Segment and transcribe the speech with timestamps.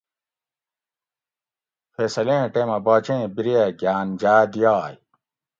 [1.93, 4.95] فیصلیں ٹیمہ باچیں بِریہ گھاۤن جاۤ دیائے